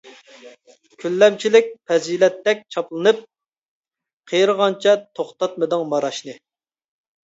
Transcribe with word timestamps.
كۈنلەمچىلىك 1.03 1.69
پەزىلەتتەك 1.91 2.65
چاپلىنىپ، 2.77 3.23
قېرىغانچە 4.35 4.99
توختاتمىدىڭ 5.23 5.91
ماراشنى. 5.97 6.41